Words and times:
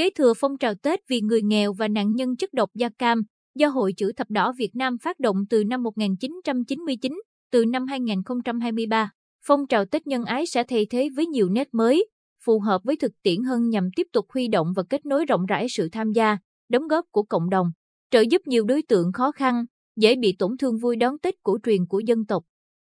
Kế 0.00 0.10
thừa 0.10 0.32
phong 0.36 0.58
trào 0.58 0.74
Tết 0.74 1.00
vì 1.08 1.20
người 1.20 1.42
nghèo 1.42 1.72
và 1.72 1.88
nạn 1.88 2.12
nhân 2.14 2.36
chất 2.36 2.52
độc 2.52 2.70
da 2.74 2.88
cam 2.98 3.22
do 3.54 3.68
Hội 3.68 3.92
chữ 3.96 4.12
thập 4.16 4.30
đỏ 4.30 4.52
Việt 4.58 4.70
Nam 4.74 4.98
phát 4.98 5.20
động 5.20 5.36
từ 5.50 5.64
năm 5.64 5.82
1999, 5.82 7.20
từ 7.52 7.64
năm 7.64 7.86
2023. 7.86 9.10
Phong 9.46 9.66
trào 9.66 9.84
Tết 9.84 10.06
nhân 10.06 10.24
ái 10.24 10.46
sẽ 10.46 10.64
thay 10.64 10.86
thế 10.90 11.08
với 11.16 11.26
nhiều 11.26 11.48
nét 11.48 11.68
mới, 11.72 12.08
phù 12.44 12.60
hợp 12.60 12.80
với 12.84 12.96
thực 12.96 13.12
tiễn 13.22 13.42
hơn 13.42 13.68
nhằm 13.68 13.88
tiếp 13.96 14.06
tục 14.12 14.26
huy 14.34 14.48
động 14.48 14.72
và 14.76 14.82
kết 14.90 15.06
nối 15.06 15.24
rộng 15.24 15.46
rãi 15.46 15.66
sự 15.68 15.88
tham 15.92 16.12
gia, 16.12 16.38
đóng 16.68 16.88
góp 16.88 17.04
của 17.10 17.22
cộng 17.22 17.50
đồng, 17.50 17.66
trợ 18.10 18.20
giúp 18.30 18.42
nhiều 18.46 18.64
đối 18.64 18.82
tượng 18.82 19.12
khó 19.12 19.32
khăn, 19.32 19.64
dễ 19.96 20.16
bị 20.16 20.36
tổn 20.38 20.56
thương 20.56 20.78
vui 20.78 20.96
đón 20.96 21.18
Tết 21.18 21.34
cổ 21.42 21.58
truyền 21.62 21.86
của 21.86 22.00
dân 22.06 22.26
tộc. 22.26 22.44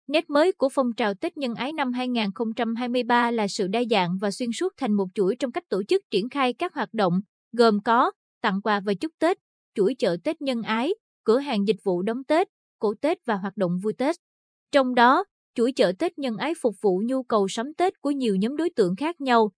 Nét 0.07 0.29
mới 0.29 0.51
của 0.51 0.69
phong 0.69 0.93
trào 0.93 1.13
Tết 1.13 1.37
nhân 1.37 1.55
ái 1.55 1.73
năm 1.73 1.93
2023 1.93 3.31
là 3.31 3.47
sự 3.47 3.67
đa 3.67 3.83
dạng 3.89 4.17
và 4.21 4.31
xuyên 4.31 4.49
suốt 4.51 4.73
thành 4.77 4.93
một 4.93 5.05
chuỗi 5.13 5.35
trong 5.39 5.51
cách 5.51 5.69
tổ 5.69 5.83
chức 5.83 6.01
triển 6.11 6.29
khai 6.29 6.53
các 6.53 6.73
hoạt 6.73 6.93
động, 6.93 7.21
gồm 7.51 7.79
có 7.85 8.11
tặng 8.41 8.61
quà 8.61 8.79
và 8.85 8.93
chúc 8.93 9.11
Tết, 9.19 9.37
chuỗi 9.75 9.95
chợ 9.99 10.17
Tết 10.23 10.41
nhân 10.41 10.61
ái, 10.61 10.93
cửa 11.23 11.39
hàng 11.39 11.67
dịch 11.67 11.83
vụ 11.83 12.01
đón 12.01 12.23
Tết, 12.23 12.47
cổ 12.79 12.93
Tết 13.01 13.25
và 13.25 13.35
hoạt 13.35 13.57
động 13.57 13.79
vui 13.83 13.93
Tết. 13.93 14.15
Trong 14.71 14.95
đó, 14.95 15.23
chuỗi 15.55 15.71
chợ 15.71 15.91
Tết 15.99 16.19
nhân 16.19 16.37
ái 16.37 16.53
phục 16.61 16.75
vụ 16.81 17.01
nhu 17.05 17.23
cầu 17.23 17.47
sắm 17.47 17.73
Tết 17.73 18.01
của 18.01 18.11
nhiều 18.11 18.35
nhóm 18.35 18.57
đối 18.57 18.69
tượng 18.69 18.95
khác 18.95 19.21
nhau. 19.21 19.51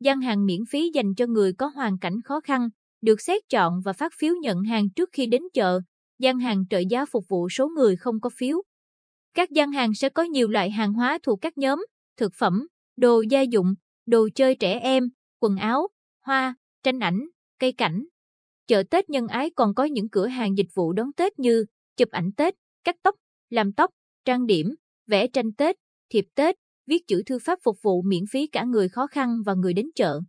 Gian 0.00 0.20
hàng 0.20 0.46
miễn 0.46 0.60
phí 0.70 0.90
dành 0.94 1.14
cho 1.14 1.26
người 1.26 1.52
có 1.52 1.66
hoàn 1.66 1.98
cảnh 1.98 2.22
khó 2.24 2.40
khăn, 2.40 2.68
được 3.02 3.20
xét 3.20 3.42
chọn 3.50 3.80
và 3.84 3.92
phát 3.92 4.12
phiếu 4.18 4.34
nhận 4.42 4.62
hàng 4.62 4.90
trước 4.90 5.08
khi 5.12 5.26
đến 5.26 5.42
chợ. 5.54 5.80
Gian 6.18 6.38
hàng 6.38 6.64
trợ 6.70 6.78
giá 6.90 7.06
phục 7.06 7.24
vụ 7.28 7.48
số 7.48 7.68
người 7.68 7.96
không 7.96 8.20
có 8.20 8.30
phiếu. 8.36 8.62
Các 9.34 9.50
gian 9.50 9.72
hàng 9.72 9.94
sẽ 9.94 10.08
có 10.08 10.22
nhiều 10.22 10.48
loại 10.48 10.70
hàng 10.70 10.92
hóa 10.92 11.18
thuộc 11.22 11.40
các 11.40 11.58
nhóm, 11.58 11.84
thực 12.16 12.32
phẩm, 12.34 12.66
đồ 12.96 13.20
gia 13.30 13.40
dụng, 13.40 13.74
đồ 14.06 14.28
chơi 14.34 14.54
trẻ 14.54 14.78
em, 14.78 15.08
quần 15.40 15.56
áo, 15.56 15.88
hoa, 16.24 16.54
tranh 16.82 16.98
ảnh, 16.98 17.20
cây 17.58 17.72
cảnh. 17.72 18.04
Chợ 18.66 18.82
Tết 18.90 19.10
nhân 19.10 19.26
ái 19.26 19.50
còn 19.56 19.74
có 19.74 19.84
những 19.84 20.08
cửa 20.08 20.26
hàng 20.26 20.56
dịch 20.56 20.66
vụ 20.74 20.92
đón 20.92 21.12
Tết 21.16 21.38
như 21.38 21.64
chụp 21.96 22.08
ảnh 22.10 22.30
Tết, 22.36 22.54
cắt 22.84 22.96
tóc, 23.02 23.14
làm 23.50 23.72
tóc, 23.72 23.90
trang 24.24 24.46
điểm, 24.46 24.74
vẽ 25.06 25.26
tranh 25.26 25.52
Tết, 25.52 25.76
thiệp 26.10 26.24
Tết, 26.34 26.56
viết 26.86 27.06
chữ 27.06 27.22
thư 27.26 27.38
pháp 27.38 27.58
phục 27.62 27.76
vụ 27.82 28.02
miễn 28.02 28.24
phí 28.30 28.46
cả 28.46 28.64
người 28.64 28.88
khó 28.88 29.06
khăn 29.06 29.42
và 29.46 29.54
người 29.54 29.72
đến 29.72 29.86
chợ. 29.94 30.20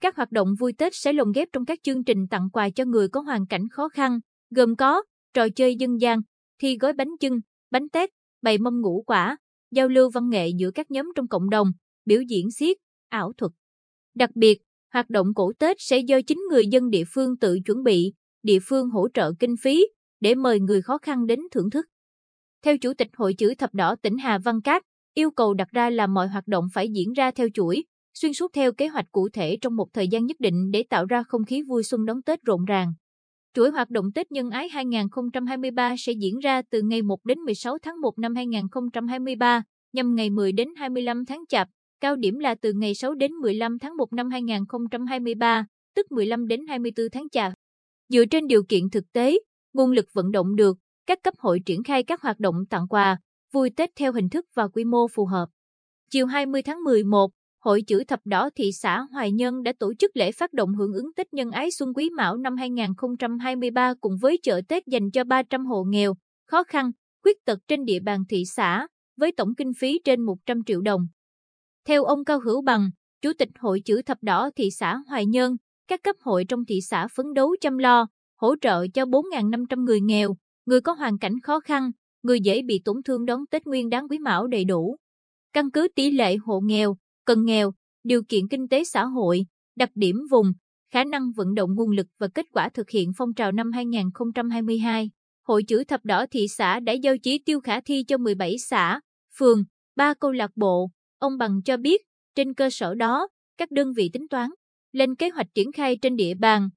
Các 0.00 0.16
hoạt 0.16 0.32
động 0.32 0.48
vui 0.58 0.72
Tết 0.72 0.92
sẽ 0.94 1.12
lồng 1.12 1.32
ghép 1.32 1.48
trong 1.52 1.64
các 1.64 1.78
chương 1.82 2.04
trình 2.04 2.26
tặng 2.30 2.48
quà 2.52 2.70
cho 2.70 2.84
người 2.84 3.08
có 3.08 3.20
hoàn 3.20 3.46
cảnh 3.46 3.68
khó 3.68 3.88
khăn, 3.88 4.20
gồm 4.50 4.76
có 4.76 5.02
trò 5.34 5.48
chơi 5.48 5.76
dân 5.76 6.00
gian, 6.00 6.20
thi 6.58 6.78
gói 6.78 6.92
bánh 6.92 7.10
chưng, 7.20 7.40
bánh 7.70 7.88
tét, 7.88 8.10
bày 8.42 8.58
mâm 8.58 8.80
ngũ 8.80 9.02
quả, 9.06 9.36
giao 9.70 9.88
lưu 9.88 10.10
văn 10.10 10.28
nghệ 10.28 10.48
giữa 10.48 10.70
các 10.70 10.90
nhóm 10.90 11.12
trong 11.16 11.28
cộng 11.28 11.50
đồng, 11.50 11.68
biểu 12.04 12.22
diễn 12.22 12.50
xiếc, 12.50 12.78
ảo 13.08 13.32
thuật. 13.36 13.52
Đặc 14.14 14.30
biệt, 14.34 14.58
hoạt 14.92 15.10
động 15.10 15.26
cổ 15.34 15.52
Tết 15.58 15.76
sẽ 15.80 15.98
do 15.98 16.20
chính 16.26 16.38
người 16.50 16.66
dân 16.66 16.90
địa 16.90 17.04
phương 17.14 17.38
tự 17.38 17.58
chuẩn 17.66 17.82
bị, 17.82 18.12
địa 18.42 18.58
phương 18.62 18.90
hỗ 18.90 19.08
trợ 19.14 19.32
kinh 19.38 19.54
phí 19.62 19.86
để 20.20 20.34
mời 20.34 20.60
người 20.60 20.82
khó 20.82 20.98
khăn 20.98 21.26
đến 21.26 21.40
thưởng 21.50 21.70
thức. 21.70 21.86
Theo 22.62 22.78
Chủ 22.78 22.94
tịch 22.94 23.08
Hội 23.16 23.34
chữ 23.34 23.54
thập 23.54 23.74
đỏ 23.74 23.96
tỉnh 24.02 24.18
Hà 24.18 24.38
Văn 24.38 24.60
Cát, 24.60 24.82
yêu 25.14 25.30
cầu 25.30 25.54
đặt 25.54 25.68
ra 25.70 25.90
là 25.90 26.06
mọi 26.06 26.28
hoạt 26.28 26.46
động 26.46 26.64
phải 26.72 26.88
diễn 26.88 27.12
ra 27.12 27.30
theo 27.30 27.48
chuỗi, 27.54 27.84
xuyên 28.14 28.32
suốt 28.32 28.52
theo 28.52 28.72
kế 28.72 28.88
hoạch 28.88 29.12
cụ 29.12 29.28
thể 29.32 29.58
trong 29.60 29.76
một 29.76 29.86
thời 29.92 30.08
gian 30.08 30.26
nhất 30.26 30.36
định 30.40 30.70
để 30.70 30.84
tạo 30.90 31.06
ra 31.06 31.22
không 31.22 31.44
khí 31.44 31.62
vui 31.62 31.82
xuân 31.82 32.04
đón 32.04 32.22
Tết 32.22 32.42
rộn 32.42 32.64
ràng. 32.64 32.92
Chuỗi 33.54 33.70
hoạt 33.70 33.90
động 33.90 34.12
Tết 34.12 34.32
Nhân 34.32 34.50
Ái 34.50 34.68
2023 34.68 35.94
sẽ 35.98 36.12
diễn 36.12 36.38
ra 36.38 36.62
từ 36.70 36.82
ngày 36.82 37.02
1 37.02 37.24
đến 37.24 37.38
16 37.38 37.78
tháng 37.82 38.00
1 38.00 38.18
năm 38.18 38.34
2023, 38.34 39.62
nhằm 39.92 40.14
ngày 40.14 40.30
10 40.30 40.52
đến 40.52 40.68
25 40.76 41.24
tháng 41.24 41.44
Chạp, 41.48 41.68
cao 42.00 42.16
điểm 42.16 42.38
là 42.38 42.54
từ 42.54 42.72
ngày 42.72 42.94
6 42.94 43.14
đến 43.14 43.32
15 43.32 43.78
tháng 43.78 43.96
1 43.96 44.12
năm 44.12 44.30
2023, 44.30 45.66
tức 45.94 46.12
15 46.12 46.46
đến 46.46 46.66
24 46.68 47.06
tháng 47.12 47.28
Chạp. 47.28 47.52
Dựa 48.08 48.24
trên 48.24 48.46
điều 48.46 48.62
kiện 48.68 48.90
thực 48.90 49.04
tế, 49.12 49.38
nguồn 49.72 49.90
lực 49.90 50.06
vận 50.12 50.30
động 50.30 50.56
được, 50.56 50.78
các 51.06 51.18
cấp 51.22 51.34
hội 51.38 51.60
triển 51.66 51.82
khai 51.82 52.02
các 52.02 52.22
hoạt 52.22 52.40
động 52.40 52.54
tặng 52.70 52.88
quà, 52.88 53.18
vui 53.52 53.70
Tết 53.70 53.90
theo 53.96 54.12
hình 54.12 54.28
thức 54.28 54.46
và 54.54 54.68
quy 54.68 54.84
mô 54.84 55.08
phù 55.08 55.26
hợp. 55.26 55.46
Chiều 56.10 56.26
20 56.26 56.62
tháng 56.62 56.84
11, 56.84 57.30
Hội 57.64 57.82
chữ 57.82 58.04
thập 58.04 58.20
đỏ 58.24 58.50
thị 58.56 58.72
xã 58.72 59.00
Hoài 59.12 59.32
Nhân 59.32 59.62
đã 59.62 59.72
tổ 59.78 59.92
chức 59.98 60.16
lễ 60.16 60.32
phát 60.32 60.52
động 60.52 60.74
hưởng 60.74 60.92
ứng 60.92 61.12
Tết 61.16 61.34
Nhân 61.34 61.50
Ái 61.50 61.70
Xuân 61.70 61.92
Quý 61.94 62.10
Mão 62.10 62.36
năm 62.36 62.56
2023 62.56 63.94
cùng 64.00 64.12
với 64.20 64.38
chợ 64.42 64.60
Tết 64.68 64.86
dành 64.86 65.10
cho 65.10 65.24
300 65.24 65.66
hộ 65.66 65.84
nghèo, 65.84 66.14
khó 66.46 66.64
khăn, 66.64 66.90
khuyết 67.22 67.36
tật 67.44 67.58
trên 67.68 67.84
địa 67.84 68.00
bàn 68.00 68.22
thị 68.28 68.42
xã, 68.46 68.86
với 69.16 69.32
tổng 69.32 69.54
kinh 69.54 69.72
phí 69.78 70.00
trên 70.04 70.20
100 70.20 70.64
triệu 70.66 70.80
đồng. 70.80 71.00
Theo 71.86 72.04
ông 72.04 72.24
Cao 72.24 72.40
Hữu 72.44 72.62
Bằng, 72.62 72.90
Chủ 73.22 73.32
tịch 73.38 73.48
Hội 73.58 73.80
chữ 73.84 74.02
thập 74.02 74.18
đỏ 74.22 74.50
thị 74.56 74.68
xã 74.70 74.96
Hoài 75.08 75.26
Nhân, 75.26 75.56
các 75.88 76.00
cấp 76.02 76.16
hội 76.20 76.44
trong 76.48 76.64
thị 76.64 76.80
xã 76.80 77.08
phấn 77.16 77.26
đấu 77.34 77.56
chăm 77.60 77.78
lo, 77.78 78.06
hỗ 78.36 78.54
trợ 78.60 78.86
cho 78.94 79.04
4.500 79.04 79.84
người 79.84 80.00
nghèo, 80.00 80.36
người 80.66 80.80
có 80.80 80.92
hoàn 80.92 81.18
cảnh 81.18 81.40
khó 81.42 81.60
khăn, 81.60 81.90
người 82.22 82.40
dễ 82.40 82.62
bị 82.62 82.80
tổn 82.84 82.96
thương 83.04 83.24
đón 83.24 83.46
Tết 83.50 83.66
Nguyên 83.66 83.88
đáng 83.88 84.08
Quý 84.08 84.18
Mão 84.18 84.46
đầy 84.46 84.64
đủ. 84.64 84.96
Căn 85.52 85.70
cứ 85.70 85.88
tỷ 85.94 86.10
lệ 86.10 86.36
hộ 86.36 86.60
nghèo, 86.60 86.96
cận 87.30 87.44
nghèo, 87.44 87.72
điều 88.04 88.22
kiện 88.28 88.48
kinh 88.48 88.68
tế 88.68 88.84
xã 88.84 89.04
hội, 89.04 89.46
đặc 89.76 89.90
điểm 89.94 90.16
vùng, 90.30 90.52
khả 90.92 91.04
năng 91.04 91.32
vận 91.32 91.54
động 91.54 91.74
nguồn 91.74 91.90
lực 91.90 92.06
và 92.18 92.28
kết 92.34 92.46
quả 92.52 92.68
thực 92.68 92.90
hiện 92.90 93.12
phong 93.16 93.34
trào 93.34 93.52
năm 93.52 93.72
2022. 93.72 95.10
Hội 95.42 95.62
chữ 95.62 95.84
thập 95.84 96.04
đỏ 96.04 96.26
thị 96.30 96.48
xã 96.48 96.80
đã 96.80 96.92
giao 96.92 97.18
chí 97.18 97.38
tiêu 97.38 97.60
khả 97.60 97.80
thi 97.80 98.04
cho 98.08 98.18
17 98.18 98.58
xã, 98.58 99.00
phường, 99.38 99.64
3 99.96 100.14
câu 100.14 100.32
lạc 100.32 100.50
bộ. 100.56 100.90
Ông 101.18 101.38
Bằng 101.38 101.62
cho 101.64 101.76
biết, 101.76 102.02
trên 102.34 102.54
cơ 102.54 102.70
sở 102.70 102.94
đó, 102.94 103.28
các 103.56 103.70
đơn 103.70 103.92
vị 103.92 104.10
tính 104.12 104.28
toán, 104.30 104.50
lên 104.92 105.14
kế 105.14 105.30
hoạch 105.30 105.46
triển 105.54 105.72
khai 105.72 105.96
trên 106.02 106.16
địa 106.16 106.34
bàn. 106.34 106.68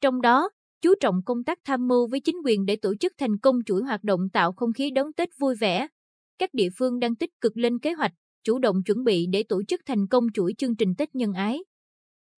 Trong 0.00 0.20
đó, 0.20 0.50
chú 0.82 0.94
trọng 1.00 1.22
công 1.24 1.44
tác 1.44 1.58
tham 1.64 1.88
mưu 1.88 2.08
với 2.08 2.20
chính 2.20 2.36
quyền 2.44 2.64
để 2.66 2.76
tổ 2.76 2.94
chức 3.00 3.12
thành 3.18 3.38
công 3.38 3.56
chuỗi 3.66 3.82
hoạt 3.82 4.04
động 4.04 4.20
tạo 4.32 4.52
không 4.52 4.72
khí 4.72 4.90
đón 4.90 5.12
Tết 5.12 5.28
vui 5.38 5.54
vẻ. 5.60 5.88
Các 6.38 6.54
địa 6.54 6.68
phương 6.78 6.98
đang 6.98 7.16
tích 7.16 7.30
cực 7.40 7.56
lên 7.56 7.78
kế 7.78 7.92
hoạch, 7.92 8.12
chủ 8.44 8.58
động 8.58 8.82
chuẩn 8.82 9.04
bị 9.04 9.26
để 9.26 9.42
tổ 9.42 9.62
chức 9.68 9.80
thành 9.86 10.06
công 10.06 10.24
chuỗi 10.34 10.54
chương 10.58 10.76
trình 10.76 10.94
Tết 10.98 11.14
nhân 11.14 11.32
ái. 11.32 11.58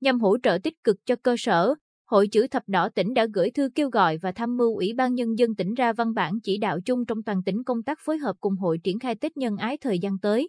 Nhằm 0.00 0.20
hỗ 0.20 0.36
trợ 0.42 0.58
tích 0.62 0.84
cực 0.84 0.96
cho 1.06 1.16
cơ 1.16 1.34
sở, 1.38 1.74
Hội 2.12 2.28
chữ 2.28 2.46
thập 2.46 2.62
đỏ 2.66 2.88
tỉnh 2.88 3.14
đã 3.14 3.26
gửi 3.34 3.50
thư 3.50 3.68
kêu 3.74 3.90
gọi 3.90 4.18
và 4.18 4.32
tham 4.32 4.56
mưu 4.56 4.76
Ủy 4.76 4.92
ban 4.96 5.14
Nhân 5.14 5.38
dân 5.38 5.54
tỉnh 5.54 5.74
ra 5.74 5.92
văn 5.92 6.14
bản 6.14 6.40
chỉ 6.40 6.58
đạo 6.58 6.78
chung 6.84 7.06
trong 7.06 7.22
toàn 7.22 7.42
tỉnh 7.42 7.64
công 7.64 7.82
tác 7.82 7.98
phối 8.04 8.18
hợp 8.18 8.36
cùng 8.40 8.56
hội 8.56 8.78
triển 8.84 8.98
khai 8.98 9.14
Tết 9.14 9.36
nhân 9.36 9.56
ái 9.56 9.76
thời 9.76 9.98
gian 9.98 10.18
tới. 10.18 10.48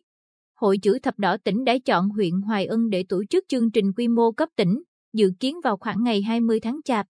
Hội 0.56 0.78
chữ 0.78 1.00
thập 1.00 1.20
đỏ 1.20 1.38
tỉnh 1.44 1.64
đã 1.64 1.78
chọn 1.86 2.10
huyện 2.10 2.32
Hoài 2.42 2.66
Ân 2.66 2.90
để 2.90 3.06
tổ 3.10 3.24
chức 3.30 3.44
chương 3.48 3.72
trình 3.72 3.94
quy 3.98 4.08
mô 4.08 4.32
cấp 4.32 4.50
tỉnh, 4.56 4.84
dự 5.14 5.32
kiến 5.40 5.56
vào 5.64 5.78
khoảng 5.78 6.04
ngày 6.04 6.22
20 6.22 6.60
tháng 6.60 6.80
Chạp. 6.86 7.06